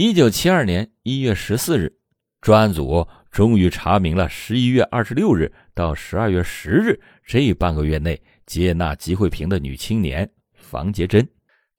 [0.00, 1.92] 一九七二年一月十四日，
[2.40, 11.28] 专案组终于查明了十一月二十六日到十二月十日这半个月内接纳吉慧萍的女青年房洁珍，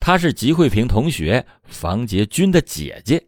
[0.01, 3.25] 她是吉慧萍同学房洁君的姐姐。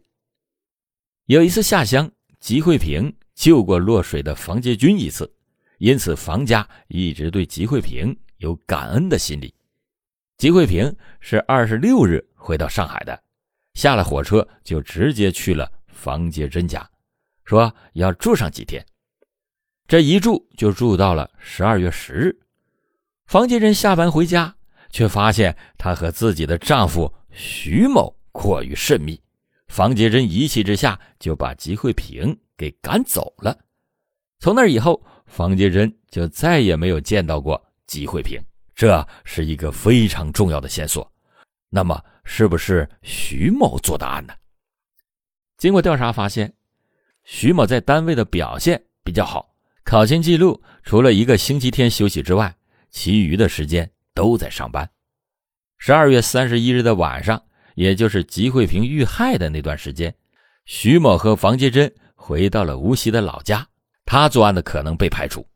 [1.24, 5.34] 有一次下乡，吉慧萍救过落水的房洁君一次，
[5.78, 9.54] 因此房家一直对吉慧萍有感恩的心理。
[10.36, 13.18] 吉慧萍是二十六日回到上海的，
[13.74, 16.88] 下了火车就直接去了房洁珍家，
[17.44, 18.84] 说要住上几天。
[19.86, 22.38] 这一住就住到了十二月十日。
[23.26, 24.54] 房洁珍下班回家，
[24.90, 29.20] 却发现她和自己的丈夫徐某过于甚密。
[29.68, 33.58] 房洁珍一气之下就把吉慧萍给赶走了。
[34.38, 38.38] 从那以后，房洁珍就再也没有见到过吉慧萍。
[38.74, 41.10] 这是一个非常重要的线索，
[41.74, 44.34] 那么是不是徐某做的案呢？
[45.56, 46.52] 经过调查发现，
[47.24, 52.54] 徐某在单位的表现比较好，考勤记录除了一个星期天休息之外，
[52.90, 54.86] 其余的时间都在上班。
[55.78, 57.42] 十二月三十一日的晚上，
[57.74, 60.14] 也就是吉慧萍遇害的那段时间，
[60.66, 63.66] 徐某和房杰珍回到了无锡的老家，
[64.04, 65.46] 他作案的可能被排除。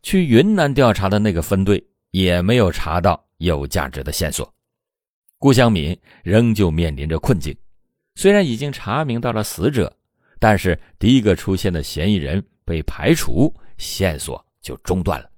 [0.00, 1.84] 去云南调查的那个分队。
[2.12, 4.54] 也没有查到有价值的线索，
[5.42, 7.52] 顾香敏仍旧面临着困境。
[8.14, 9.92] 虽然已经查明到了死者，
[10.38, 15.28] 但是第一个出现的嫌疑人被排除，线索就中断了。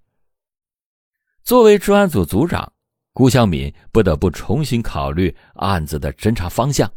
[1.42, 2.70] 作为专案组组长，
[3.14, 6.92] 顾香敏不得不重新考虑案子的侦查方向。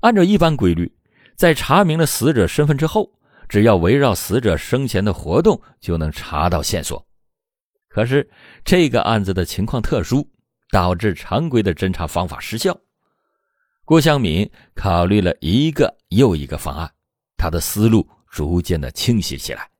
[0.00, 0.90] 按照一般规律，
[1.36, 3.12] 在查明了死者身份之后，
[3.46, 7.06] 只要围绕死者生前的活动，就能查到线索。
[7.90, 8.26] 可是
[8.64, 10.26] 这个案子的情况特殊，
[10.70, 12.78] 导致常规的侦查方法失效。
[13.84, 16.92] 郭向敏考虑了一个又一个方案，
[17.36, 19.70] 他的思路逐渐的清晰起来。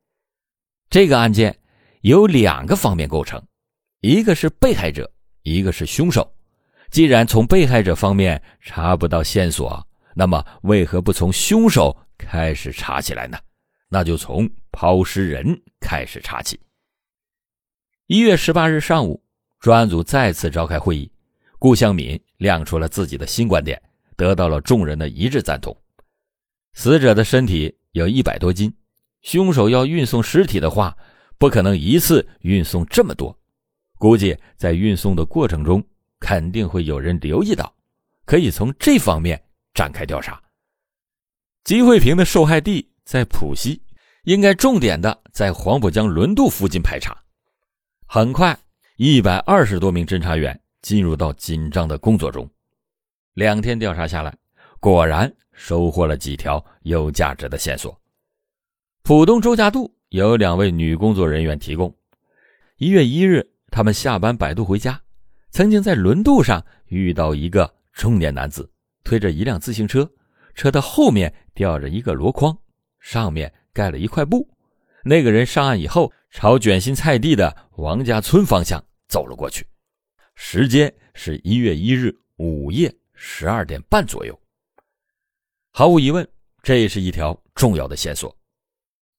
[0.88, 1.58] 这个案件
[2.02, 3.44] 由两个方面构成，
[4.00, 5.10] 一个是被害者，
[5.42, 6.32] 一个是凶手。
[6.92, 9.84] 既然从被害者方面查不到线索，
[10.14, 13.36] 那么为何不从凶手开始查起来呢？
[13.88, 16.58] 那就从抛尸人开始查起。
[18.06, 19.20] 一月十八日上午，
[19.60, 21.10] 专案组再次召开会议，
[21.58, 23.80] 顾向敏亮出了自己的新观点，
[24.16, 25.76] 得到了众人的一致赞同。
[26.74, 28.72] 死者的身体有一百多斤，
[29.22, 30.96] 凶手要运送尸体的话，
[31.38, 33.36] 不可能一次运送这么多，
[33.98, 35.82] 估计在运送的过程中
[36.20, 37.74] 肯定会有人留意到，
[38.24, 39.42] 可以从这方面
[39.72, 40.40] 展开调查。
[41.64, 43.82] 吉慧萍的受害地在浦西，
[44.24, 47.16] 应该重点的在黄浦江轮渡附近排查。
[48.06, 48.56] 很快，
[48.98, 52.48] 一百二十多名侦查员进入到紧张的工作中。
[53.34, 54.34] 两天调查下来，
[54.80, 57.94] 果然收获了几条有价值的线索。
[59.02, 61.94] 浦东周家渡有两位女工作人员提供：
[62.78, 64.98] 一月一日，他们下班摆渡回家，
[65.50, 68.70] 曾经在轮渡上遇到一个中年男子
[69.04, 70.10] 推着一辆自行车，
[70.54, 72.56] 车的后面吊着一个箩筐，
[72.98, 74.48] 上面盖了一块布。
[75.06, 76.12] 那个人上岸以后。
[76.28, 79.66] 朝卷心菜地的王家村方向走了过去，
[80.34, 84.38] 时间是一月一日午夜十二点半左右。
[85.70, 86.28] 毫无疑问，
[86.62, 88.36] 这是一条重要的线索。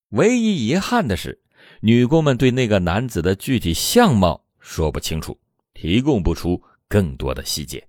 [0.10, 1.42] 唯一遗憾的是，
[1.80, 5.36] 女工们对那个男子的具体相貌说不清楚，
[5.74, 7.84] 提供不出更多的细节。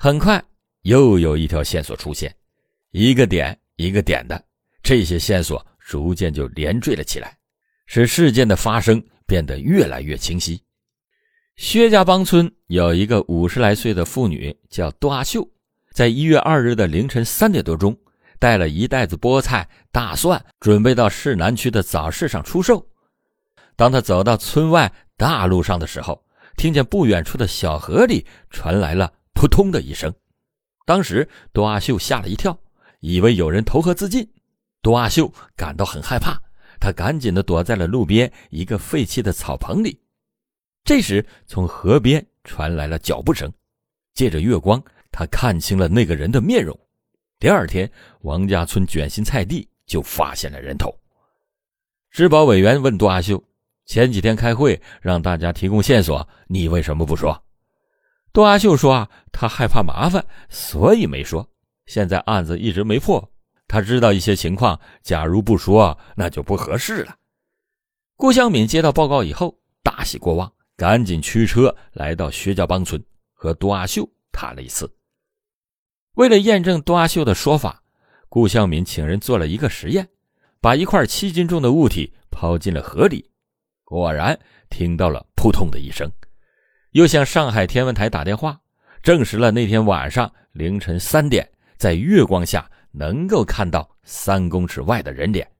[0.00, 0.42] 很快，
[0.80, 2.34] 又有一条线索出现，
[2.90, 4.44] 一个点一个点的，
[4.82, 7.36] 这些线索逐渐就连缀了起来。
[7.84, 10.58] 使事件的发生变得越来越清晰。
[11.56, 15.46] 薛家浜村有一个五十来岁的妇女叫杜阿秀，
[15.92, 17.94] 在一月二日的凌晨三点多钟，
[18.38, 22.86] 带了一袋子菠菜、大蒜，准备到市南区的早市上出售。
[23.76, 26.24] 当他走到村外大路上的时候，
[26.56, 30.10] 听见不远处的小河里传来了“扑通”的一声。
[30.86, 32.58] 当时杜阿秀吓了一跳，
[33.00, 34.26] 以为有人投河自尽。
[34.82, 36.38] 杜阿秀感到很害怕。
[36.80, 39.96] 他赶紧的躲在了路边一个废弃的草棚里。
[40.82, 43.48] 这时，从河边传来了脚步声，
[44.14, 44.82] 借着月光，
[45.12, 46.76] 他看清了那个人的面容。
[47.38, 47.88] 第二天，
[48.22, 50.92] 王家村卷心菜地就发现了人头。
[52.10, 53.40] 治保委员问杜阿秀
[53.86, 57.40] ：“前几天开会让大家提供线索，你为什么不说？”
[58.34, 61.48] 杜阿秀说：“啊，他害怕麻烦，所以没说。
[61.86, 63.32] 现在案子一直没破。”
[63.72, 67.16] 他知道一些情况，假如不说，那就不合适了。
[68.16, 73.02] 顾向敏接到报告以后，大喜过望，赶紧驱车来到薛家浜村，
[73.32, 74.94] 和杜阿秀谈了一次。
[76.16, 77.82] 为了验证杜阿秀的说法，
[78.28, 80.06] 顾向敏请人做了一个实验，
[80.60, 83.26] 把一块七斤重的物体抛进了河里，
[83.84, 84.38] 果然
[84.68, 86.12] 听到了扑通的一声。
[86.90, 88.60] 又向上海天文台打电话，
[89.02, 95.50] 证实了那天晚上凌晨三点，在月光下能够看到三公尺外的人脸。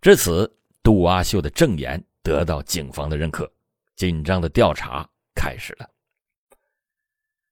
[0.00, 0.50] 至此，
[0.82, 3.50] 杜阿秀的证言得到警方的认可，
[3.96, 5.90] 紧张的调查开始了。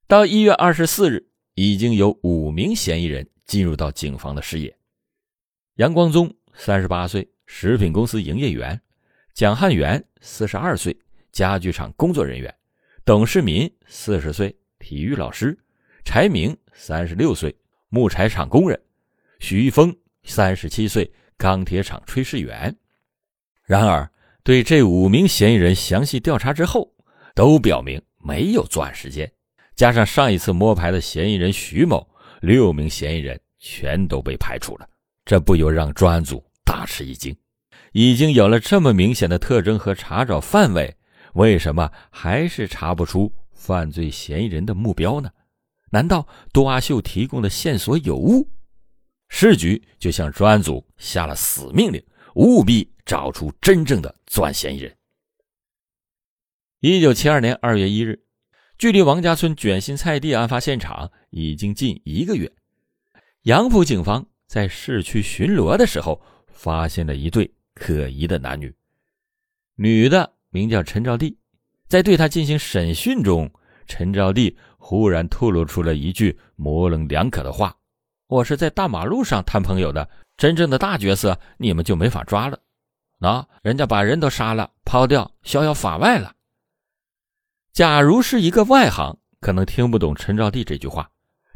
[0.07, 4.77] 到一月二十四日，已经有五名嫌疑人进入到警方的视野：
[5.77, 8.79] 杨光宗，三十八岁，食品公司营业员；
[9.33, 10.95] 蒋汉元，四十二岁，
[11.33, 12.51] 家具厂工作人员；
[13.07, 15.57] 董世民，四十岁，体育老师；
[16.05, 17.57] 柴明，三十六岁，
[17.95, 18.75] 木材厂工人；
[19.39, 19.95] 许玉峰，
[20.25, 21.13] 三十七岁。
[21.37, 22.75] 钢铁厂炊事员。
[23.65, 24.09] 然而，
[24.43, 26.89] 对这五名嫌疑人详细调查之后，
[27.35, 29.31] 都表明没有作案时间。
[29.75, 32.09] 加上上一次摸排的嫌疑人徐某，
[32.41, 34.89] 六名嫌疑人全都被排除了。
[35.25, 37.37] 这不由让专案组大吃一惊。
[37.91, 40.97] 已经有了这么明显的特征和查找范围，
[41.35, 45.29] 为什么还是查不出犯罪嫌疑人的目标呢？
[45.93, 48.49] 难道杜阿秀提供的线索有误？
[49.29, 52.03] 市局就向专案组下了死命令，
[52.35, 54.97] 务必找出真正的作案嫌疑人。
[56.81, 58.25] 一九七二年二月一日，
[58.79, 62.51] 距离王家村卷心菜地案发现场已经近一个月。
[63.43, 68.75] 杨浦警方在市区巡逻的时候，发现了一对可疑的男女。
[69.75, 71.37] 女的名叫陈兆娣，
[71.87, 73.53] 在对她进行审讯中，
[73.87, 74.55] 陈兆娣
[74.85, 77.75] 忽然吐露出了一句模棱两可的话。
[78.27, 80.07] 我是在大马路上谈朋友的，
[80.37, 82.59] 真正的大角色你们就没法抓了。
[83.17, 86.35] 那人家把人都杀了，抛掉，逍遥法外了。
[87.73, 91.09] 假如是一个外行，可能听不懂陈兆娣这句话，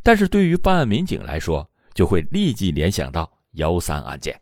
[0.04, 4.40] 但是对于办案民警来说，就会立即联想到幺三案件。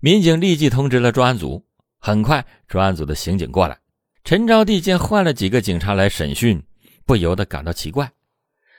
[0.00, 1.62] 民警立即通知了专案组，
[1.98, 3.78] 很快专案组的刑警过来。
[4.24, 6.62] 陈招娣见换了几个警察来审讯，
[7.06, 8.10] 不由得感到奇怪。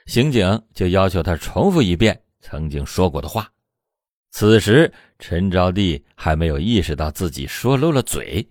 [0.06, 3.50] 刑警就要求他重复一遍曾经说过的话。
[4.30, 8.46] 此时，陈招娣还没有意识到自己说漏了嘴，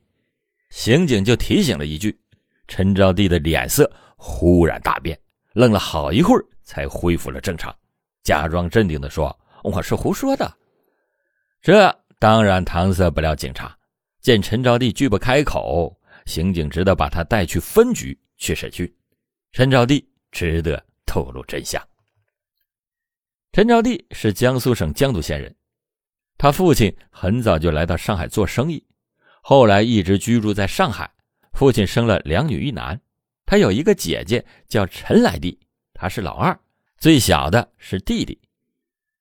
[0.69, 2.19] 刑警就提醒了一句。
[2.68, 5.18] 陈招娣的脸色忽然大变，
[5.54, 7.74] 愣了好一会儿才恢复了正常，
[8.24, 10.51] 假装镇定地说：“我是胡说的。”
[11.62, 13.77] 这当然搪塞不了警察。
[14.22, 15.95] 见陈招娣拒不开口，
[16.25, 18.92] 刑警只得把他带去分局去审讯。
[19.55, 20.85] 陈招娣只得。
[21.05, 21.81] 透露真相。
[23.53, 25.55] 陈招娣是江苏省江都县人，
[26.37, 28.85] 他父亲很早就来到上海做生意，
[29.41, 31.09] 后来一直居住在上海。
[31.53, 32.99] 父亲生了两女一男，
[33.45, 35.57] 他有一个姐姐叫陈来娣，
[35.93, 36.59] 她是老二，
[36.97, 38.37] 最小的是弟弟。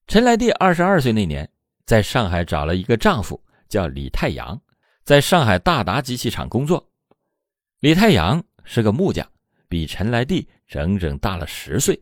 [0.08, 1.48] 陈来娣二十二岁那年，
[1.86, 4.60] 在上海找了一个丈夫，叫李太阳，
[5.04, 6.90] 在上海大达机器厂工作。
[7.78, 9.30] 李太阳是个木匠。
[9.74, 12.00] 比陈来娣整整大了十岁，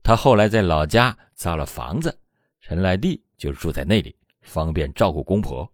[0.00, 2.16] 他后来在老家造了房子，
[2.60, 5.68] 陈来娣就住在那里，方便照顾公婆。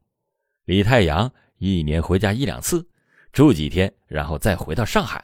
[0.65, 2.88] 李太阳一年回家一两次，
[3.35, 5.23] 住几天，然后再回到上海。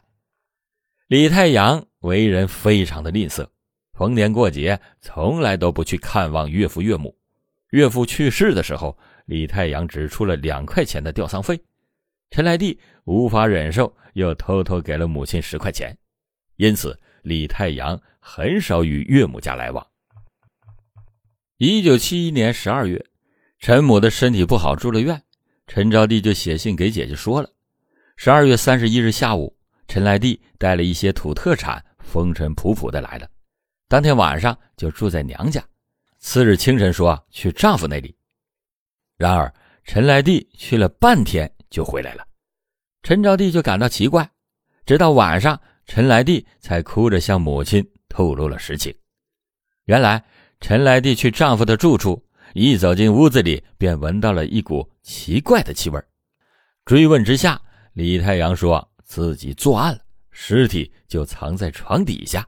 [1.07, 3.49] 李太阳为人非常的吝啬，
[3.95, 7.17] 逢年过节从来都不去看望岳父岳母。
[7.71, 11.59] 岳父去世的时候，李太阳只出了两块钱的吊丧费，
[12.29, 15.97] 陈来娣无法忍受，又偷偷给了母亲十块钱。
[16.63, 19.85] 因此，李太阳很少与岳母家来往。
[21.57, 23.05] 一九七一年十二月，
[23.59, 25.21] 陈母的身体不好，住了院。
[25.67, 27.51] 陈招娣就写信给姐姐说了。
[28.15, 33.29] 十二月三十一日下午，陈来娣带了一些土特产，风尘仆仆的来了。
[33.89, 35.61] 当天晚上就住在娘家。
[36.21, 38.15] 次日清晨说去丈夫那里。
[39.17, 39.53] 然而，
[39.83, 42.25] 陈来娣去了半天就回来了。
[43.03, 44.31] 陈招娣就感到奇怪，
[44.87, 45.61] 直到晚上。
[45.87, 48.95] 陈来娣才哭着向母亲透露了实情。
[49.85, 50.25] 原来，
[50.61, 52.25] 陈来娣去丈夫的住处，
[52.55, 56.01] 一走进屋子里，便闻到了一股奇怪的气味。
[56.85, 57.61] 追问之下，
[57.95, 62.47] 李太阳说自己作案了，尸体就藏在床底下。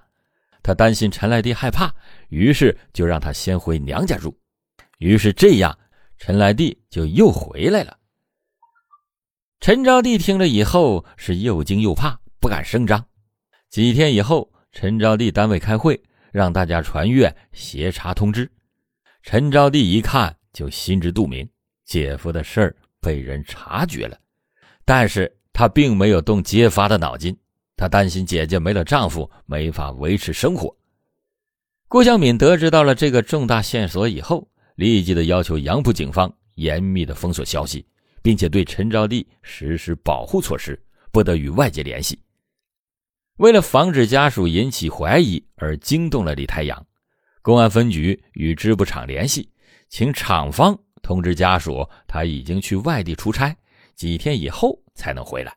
[0.63, 1.93] 他担心陈来娣害怕，
[2.29, 4.35] 于是就让她先回娘家住。
[4.99, 5.77] 于是这样，
[6.17, 7.99] 陈来娣就又回来了。
[9.61, 13.05] 陈招娣听了以后是又惊又怕，不敢声张。
[13.75, 16.01] 几天以后，陈招娣单位开会，
[16.31, 18.49] 让大家传阅协查通知。
[19.25, 21.45] 陈招娣一看就心知肚明，
[21.85, 24.17] 姐夫的事儿被人察觉了，
[24.85, 27.37] 但是她并没有动揭发的脑筋。
[27.77, 30.73] 她担心姐姐没了丈夫，没法维持生活。
[31.89, 37.85] 郭向敏得知到了这个重大线索以后，立即的要求杨浦警方严密的封锁消息，
[38.23, 42.17] 并且对陈招娣实施保护措施，不得与外界联系。
[43.37, 46.87] 为了防止家属引起怀疑而惊动了李太阳，
[47.43, 49.51] 公安分局与织布厂联系，
[49.89, 53.57] 请厂方通知家属他已经去外地出差，
[53.95, 55.57] 几天以后才能回来。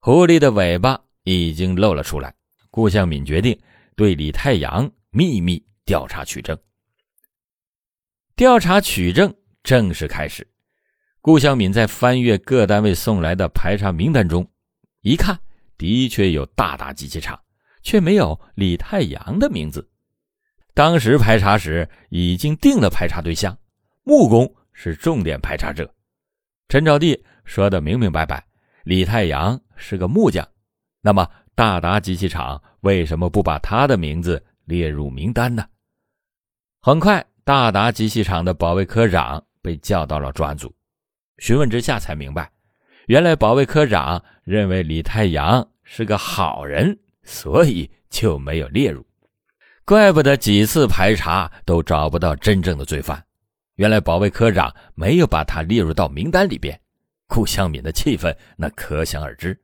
[0.00, 2.34] 狐狸的尾巴已经露了出来，
[2.70, 3.58] 顾向敏决定
[3.96, 4.90] 对李太阳。
[5.10, 6.56] 秘密调查取证，
[8.36, 10.46] 调查取证正式开始。
[11.22, 14.46] 顾向敏在翻阅各单位送来的排查名单中，
[15.00, 15.40] 一看，
[15.78, 17.40] 的确有大达机器厂，
[17.82, 19.88] 却没有李太阳的名字。
[20.74, 23.56] 当时排查时已经定了排查对象，
[24.02, 25.90] 木工是重点排查者。
[26.68, 28.44] 陈招娣说的明明白白，
[28.84, 30.46] 李太阳是个木匠，
[31.00, 34.44] 那么大达机器厂为什么不把他的名字？
[34.64, 35.66] 列入名单呢。
[36.82, 40.70] 很快，大达机器厂的保卫科长被叫到了专案组，
[41.38, 42.52] 询问之下才明白，
[43.08, 49.02] 原来保卫科长认为李太阳是个好人，所以就没有列入。
[49.86, 53.24] 怪不得几次排查都找不到真正的罪犯，
[53.76, 56.78] 原来保卫科长没有把他列入到名单里边。
[57.26, 59.58] 顾向敏的气氛那可想而知。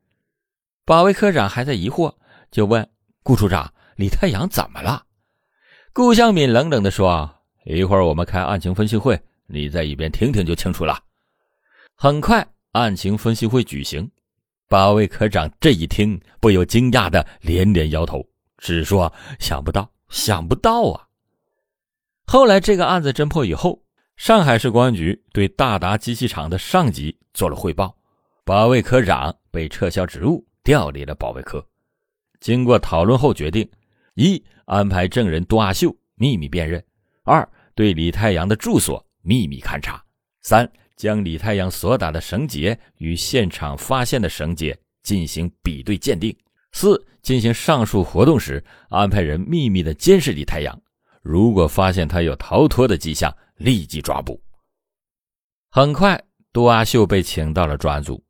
[0.86, 2.14] 保卫科长还在疑惑，
[2.50, 2.88] 就问
[3.22, 3.70] 顾处长。
[3.96, 5.04] 李太阳怎么了？
[5.92, 7.30] 顾向敏冷冷地说
[7.64, 10.98] ：“一会儿我们开案情分析会，你在一边听听就清楚了。”
[11.94, 14.08] 很快，案情分析会举行。
[14.68, 18.26] 保卫科长这一听，不由惊讶的连连摇头，
[18.58, 21.06] 只说：“想不到，想不到啊！”
[22.26, 23.82] 后来，这个案子侦破以后，
[24.16, 27.96] 上海市公安局对大达机器厂的上级做了汇报，
[28.44, 31.64] 保卫科长被撤销职务，调离了保卫科。
[32.40, 33.68] 经过讨论后，决定。
[34.14, 36.84] 一安排证人杜阿秀秘密辨认，
[37.24, 40.02] 二对李太阳的住所秘密勘查，
[40.42, 46.36] 三将李太阳所打的绳结与现场发现的绳结进行比对鉴定，
[46.72, 50.80] 四进行上述活动时安排人秘密的监视李太阳，
[51.22, 54.40] 如果发现他有逃脱的迹象，立即抓捕。
[55.70, 56.22] 很快，
[56.52, 58.22] 杜阿秀被请到了专案组，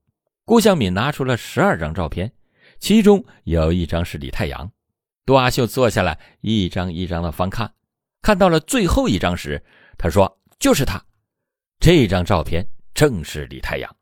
[0.44, 2.32] 顾向敏拿出了十二张照片，
[2.78, 4.70] 其中有一张是李太阳。
[5.26, 7.72] 杜阿秀坐下来，一张一张的翻看，
[8.22, 9.62] 看到了最后一张时，
[9.96, 11.02] 他说：“就是他，
[11.78, 13.96] 这张照片正是李太阳。”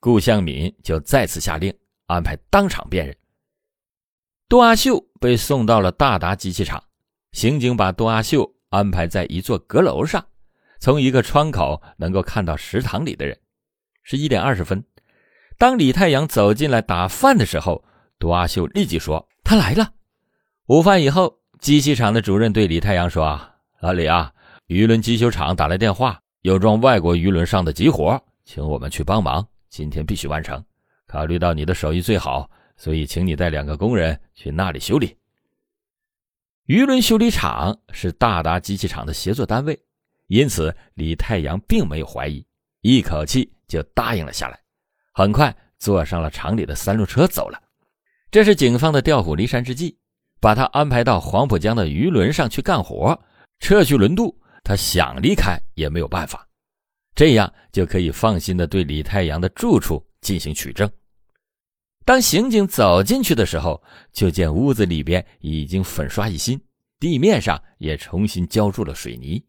[0.00, 1.74] 顾向敏就再次下令
[2.06, 3.16] 安排当场辨认。
[4.48, 6.84] 杜阿秀被送到了大达机器厂，
[7.32, 10.22] 刑警把杜阿秀安排在一座阁楼上，
[10.78, 13.38] 从一个窗口能够看到食堂里的人。
[14.02, 14.84] 十一点二十分，
[15.56, 17.82] 当李太阳走进来打饭的时候，
[18.18, 19.94] 杜阿秀立即说：“他来了。”
[20.68, 23.40] 午饭以后，机器厂的主任对李太阳说
[23.80, 24.30] ：“老李啊，
[24.66, 30.62] 鱼轮机修厂打来电话，有桩外国渔轮上的急活，请我们去帮忙，今天必须完成。
[31.06, 35.16] 考虑到你的手艺最好，所以请你带两个工人去那里修理。”
[36.68, 39.80] 渔轮修理厂是大达机器厂的协作单位，
[40.26, 42.44] 因此李太阳并没有怀疑，
[42.82, 44.60] 一口气就答应了下来。
[45.14, 47.58] 很快坐上了厂里的三轮车走了。
[48.30, 49.96] 这是警方的调虎离山之计。
[50.40, 53.18] 把他安排到黄浦江的渔轮上去干活，
[53.60, 56.48] 撤去轮渡，他想离开也没有办法。
[57.14, 60.90] 这样就可以放心的对李太阳的住处进行取证。
[62.04, 63.80] 当刑警走进去的时候，
[64.12, 66.60] 就见屋子里边已经粉刷一新，
[66.98, 69.40] 地面上也重新浇筑了水泥。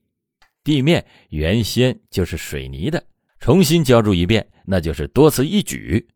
[0.63, 3.03] 地面原先就是水泥的，
[3.39, 6.07] 重新浇筑一遍，那就是多此一举。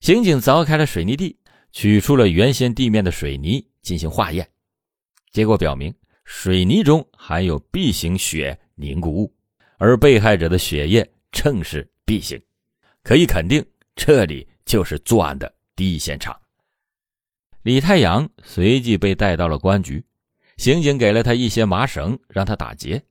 [0.00, 1.36] 刑警凿开了水泥地，
[1.72, 3.66] 取出了原先地面的水泥。
[3.82, 4.48] 进行化验，
[5.32, 5.92] 结果表明
[6.24, 9.34] 水泥中含有 B 型血凝固物，
[9.76, 12.40] 而被害者的血液正是 B 型，
[13.02, 13.64] 可以肯定
[13.94, 16.38] 这里就是作案的第一现场。
[17.62, 20.04] 李太阳随即被带到了公安局，
[20.56, 23.02] 刑警给了他一些麻绳，让他打结，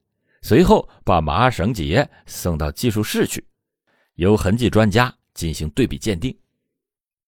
[0.41, 3.45] 随后把麻绳结送到技术室去，
[4.15, 6.37] 由痕迹专家进行对比鉴定，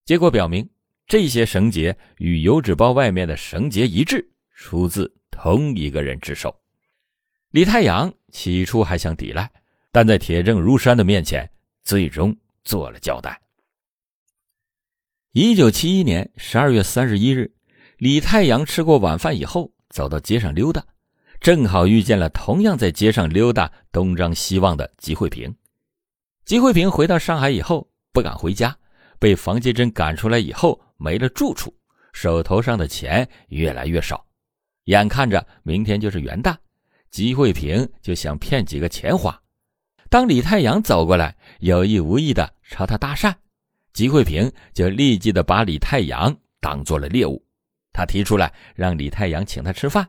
[0.06, 0.70] 结果表明。
[1.06, 4.26] 这些绳结与油纸包外面的绳结一致，
[4.56, 6.56] 出自同一个人之手。
[7.50, 9.52] 李太阳起初还想抵赖，
[9.92, 11.50] 但在铁证如山的面前，
[11.84, 13.42] 最终做了交代。
[15.32, 17.52] 一九七一年十二月三十一日，
[17.98, 20.86] 李太阳吃过晚饭以后，走到街上溜达，
[21.42, 25.54] 正好遇见了同样在街上溜达、东张西望的吉慧萍。
[26.46, 28.78] 吉慧萍回到上海以后，不敢回家，
[29.20, 30.80] 被房杰珍赶出来以后。
[30.96, 31.76] 没了住处，
[32.14, 34.26] 手头上的钱越来越少。
[34.86, 36.56] 眼看着明天就是元旦，
[37.10, 39.40] 吉慧萍就想骗几个钱花。
[40.10, 43.34] 当李太阳走过来，有意无意的朝他搭讪，
[43.94, 47.44] 吉慧萍就立即的把李太阳当做了猎物。
[47.92, 50.08] 他提出来让李太阳请他吃饭，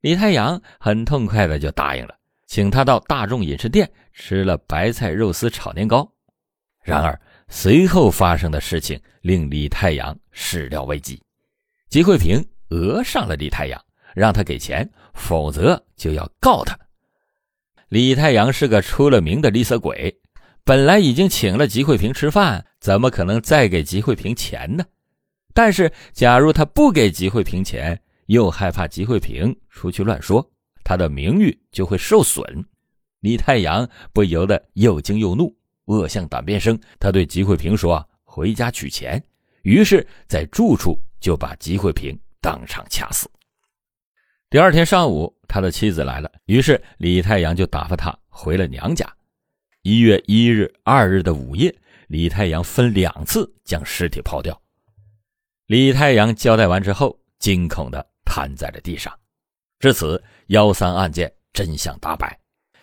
[0.00, 6.10] 李太阳很痛快的就答应了，请他到大众饮食店吃了白菜肉丝炒年糕。
[6.82, 11.22] 然而随后发生的事情令李太阳始料未及，
[11.88, 13.84] 吉慧萍讹上了李太阳，
[14.18, 16.76] 让他给钱，否则就要告他。
[17.88, 20.14] 李太阳是个出了名的吝啬鬼，
[20.64, 24.84] 本来已经请了吉慧平吃饭，怎么可能再给吉慧平钱呢？
[25.54, 30.44] 但是，假如他不给吉慧平钱，又害怕吉慧平出去乱说，
[30.84, 32.44] 他的名誉就会受损。
[33.20, 35.52] 李太阳不由得又惊又怒，
[35.86, 36.78] 恶向胆边生。
[37.00, 39.22] 他对吉慧平说：“回家取钱。”
[39.62, 43.28] 于是，在住处就把吉慧平当场掐死。
[44.50, 49.06] 第二天上午，他的妻子来了，于是李太阳就打发他回了娘家。
[49.82, 51.74] 一月一日、二日的午夜，
[52.06, 54.58] 李太阳分两次将尸体抛掉。
[55.66, 59.12] 李太阳交代完之后，惊恐的瘫在了地上。
[59.80, 62.34] 至此，幺三案件真相大白。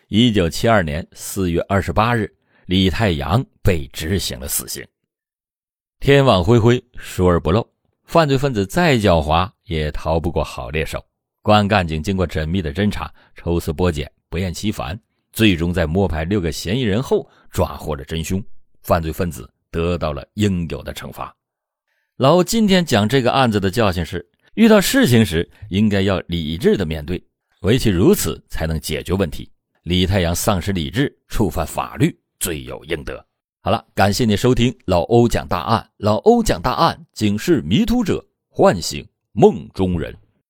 [0.07, 2.31] 一九七二年四月二十八日，
[2.67, 4.85] 李太阳被执行了死刑。
[5.99, 7.67] 天网恢恢，疏而不漏，
[8.03, 11.03] 犯罪分子再狡猾，也逃不过好猎手。
[11.45, 14.99] 公安干警经过缜密的侦查、抽丝剥茧、不厌其烦，
[15.31, 18.43] 最终在摸排六个嫌疑人后抓获了真凶，
[18.81, 21.31] 犯罪分子得到了应有的惩罚。
[22.17, 27.23] 老欧今天讲这个案子的教训是：遇到事情时应该要理智的面对，
[27.61, 29.47] 唯其如此才能解决问题。
[29.83, 33.23] 李太阳丧失理智，触犯法律，罪有应得。
[33.61, 40.11] 好了，感谢你收听老欧讲大案，老欧讲大案，警示迷途者，唤醒梦中人。